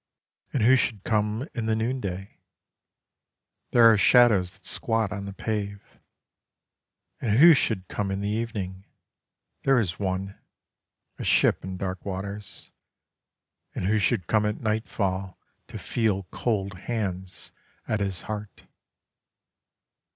And 0.51 0.63
who 0.63 0.75
should 0.75 1.03
come 1.03 1.47
in 1.53 1.67
the 1.67 1.75
noonday? 1.75 2.39
There 3.69 3.83
are 3.93 3.99
shadows 3.99 4.53
that 4.55 4.65
squat 4.65 5.11
on 5.11 5.25
the 5.27 5.31
pave. 5.33 5.99
And 7.19 7.37
who 7.37 7.53
should 7.53 7.87
come 7.87 8.09
in 8.09 8.19
the 8.19 8.27
evening? 8.27 8.83
There 9.61 9.77
is 9.77 9.99
one: 9.99 10.39
a 11.19 11.23
ship 11.23 11.63
in 11.63 11.77
dark 11.77 12.03
waters. 12.03 12.71
And 13.75 13.85
who 13.85 13.99
should 13.99 14.25
come 14.25 14.47
at 14.47 14.59
nightfall, 14.59 15.37
To 15.67 15.77
feel 15.77 16.23
cold 16.31 16.73
hands 16.89 17.51
at 17.87 17.99
his 17.99 18.23
heart? 18.23 18.65